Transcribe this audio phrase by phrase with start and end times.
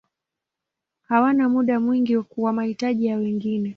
[1.07, 3.69] Hawana muda mwingi kwa mahitaji ya wengine.